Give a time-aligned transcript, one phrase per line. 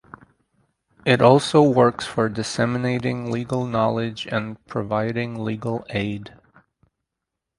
[1.05, 6.33] It also works for disseminating legal knowledge and providing legal aid.